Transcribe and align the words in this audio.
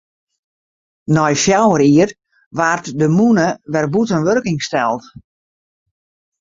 Nei 1.15 1.35
fjouwer 1.43 1.81
jier 1.87 2.09
waard 2.57 2.85
de 2.99 3.07
mûne 3.17 3.47
wer 3.73 3.85
bûten 3.93 4.25
wurking 4.25 4.59
steld. 4.67 5.01